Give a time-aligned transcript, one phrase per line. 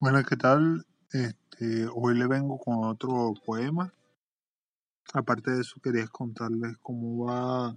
[0.00, 0.86] Bueno, ¿qué tal?
[1.10, 3.92] Este, hoy le vengo con otro poema.
[5.12, 7.76] Aparte de eso, quería contarles cómo va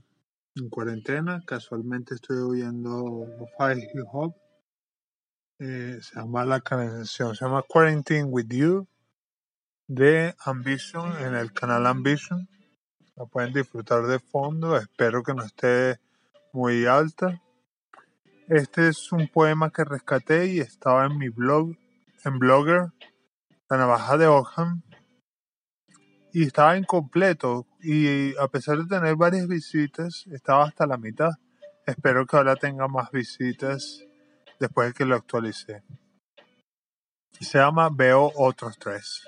[0.56, 1.42] en cuarentena.
[1.48, 3.26] Casualmente estoy oyendo
[3.58, 4.36] Five Hip Hop.
[5.58, 8.88] Eh, se llama la canción, se llama Quarantine with You
[9.88, 12.48] de Ambition en el canal Ambition.
[13.16, 14.78] La pueden disfrutar de fondo.
[14.78, 16.00] Espero que no esté
[16.54, 17.42] muy alta.
[18.48, 21.81] Este es un poema que rescaté y estaba en mi blog
[22.24, 22.92] en Blogger,
[23.70, 24.84] la navaja de Ockham,
[26.34, 31.32] y estaba incompleto y a pesar de tener varias visitas, estaba hasta la mitad.
[31.86, 34.06] Espero que ahora tenga más visitas
[34.60, 35.84] después de que lo actualicé.
[37.40, 39.24] Se llama Veo otros tres.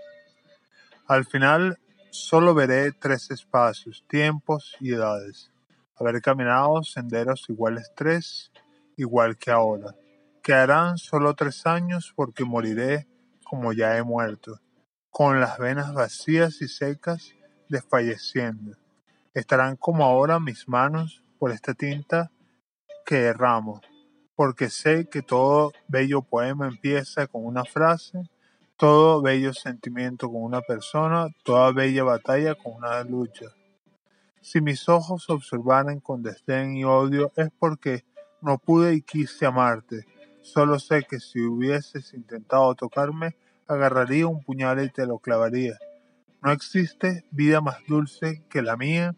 [1.08, 1.80] Al final
[2.12, 5.52] solo veré tres espacios, tiempos y edades.
[5.96, 8.52] Haber caminado senderos iguales tres,
[8.96, 9.96] igual que ahora.
[10.44, 13.08] Quedarán solo tres años porque moriré
[13.46, 14.60] como ya he muerto,
[15.10, 17.34] con las venas vacías y secas,
[17.70, 18.76] desfalleciendo.
[19.34, 22.30] Estarán como ahora mis manos por esta tinta
[23.06, 23.80] que derramo,
[24.36, 28.30] porque sé que todo bello poema empieza con una frase,
[28.76, 33.46] todo bello sentimiento con una persona, toda bella batalla con una lucha.
[34.42, 38.04] Si mis ojos observaran con desdén y odio es porque
[38.42, 40.06] no pude y quise amarte,
[40.44, 45.78] Solo sé que si hubieses intentado tocarme, agarraría un puñal y te lo clavaría.
[46.42, 49.16] No existe vida más dulce que la mía,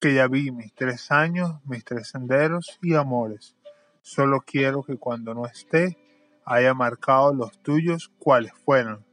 [0.00, 3.56] que ya vi mis tres años, mis tres senderos y amores.
[4.00, 5.98] Solo quiero que cuando no esté,
[6.46, 9.04] haya marcado los tuyos cuáles fueron.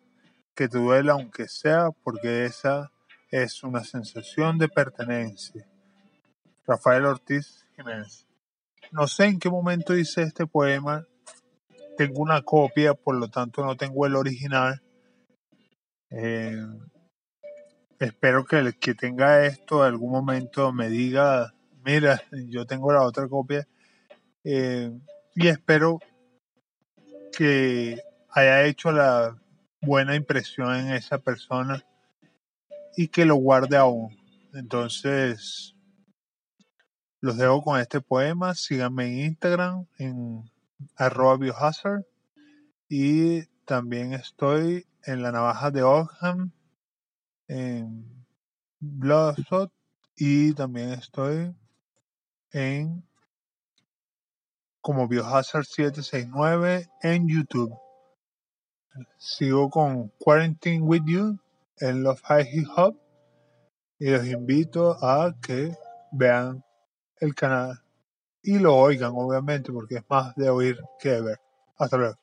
[0.56, 2.94] Que te duela aunque sea, porque esa
[3.30, 5.68] es una sensación de pertenencia.
[6.66, 8.26] Rafael Ortiz Jiménez.
[8.92, 11.06] No sé en qué momento hice este poema,
[12.02, 14.82] tengo una copia, por lo tanto no tengo el original.
[16.10, 16.66] Eh,
[18.00, 21.54] espero que el que tenga esto en algún momento me diga,
[21.86, 23.68] mira, yo tengo la otra copia.
[24.44, 24.92] Eh,
[25.36, 26.00] y espero
[27.38, 29.40] que haya hecho la
[29.80, 31.84] buena impresión en esa persona
[32.98, 34.18] y que lo guarde aún.
[34.56, 35.76] Entonces,
[37.20, 38.56] los dejo con este poema.
[38.56, 40.52] Síganme en Instagram, en
[40.96, 42.06] arroba biohazard
[42.90, 46.52] y también estoy en la navaja de Ogham
[47.48, 48.26] en
[48.80, 49.72] Blogspot
[50.16, 51.56] y también estoy
[52.52, 53.04] en
[54.82, 57.74] como Biohazard 769 en YouTube.
[59.18, 61.40] Sigo con Quarantine with You
[61.80, 62.98] en Love High Hip
[64.00, 65.76] y los invito a que
[66.12, 66.66] vean
[67.20, 67.82] el canal
[68.44, 71.40] y lo oigan, obviamente, porque es más de oír que de ver.
[71.78, 72.21] Hasta luego.